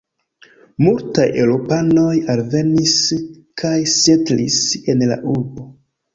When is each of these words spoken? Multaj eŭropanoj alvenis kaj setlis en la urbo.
Multaj 0.85 1.25
eŭropanoj 1.43 2.15
alvenis 2.37 2.95
kaj 3.65 3.75
setlis 3.93 4.59
en 4.95 5.07
la 5.15 5.21
urbo. 5.37 5.71